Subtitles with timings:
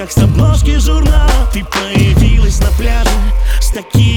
[0.00, 3.10] как с обложки журнала Ты появилась на пляже
[3.60, 4.09] с ногами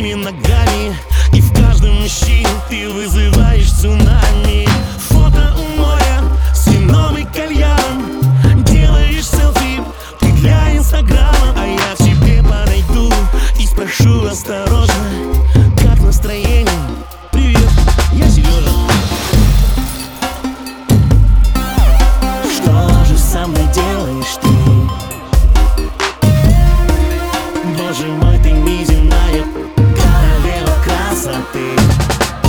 [31.43, 32.42] adelante.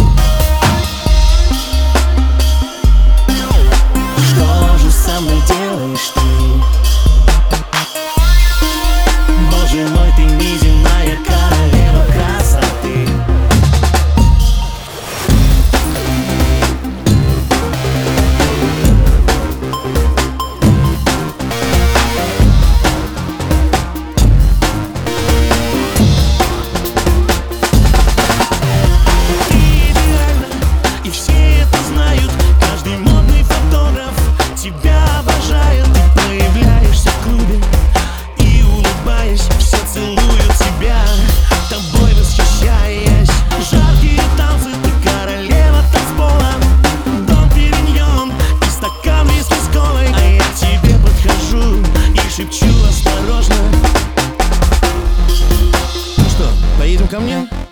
[57.14, 57.63] caminhão?